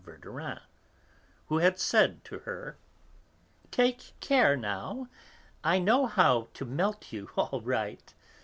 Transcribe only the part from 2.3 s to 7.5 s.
her, "Take care, now! I know how to melt you,